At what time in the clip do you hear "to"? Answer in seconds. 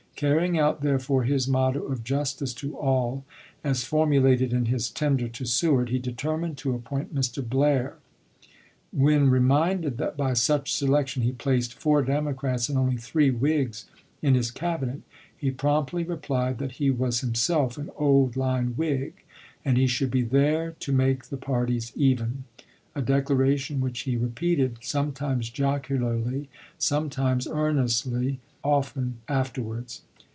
2.53-2.77, 5.27-5.45, 6.59-6.75, 20.81-20.91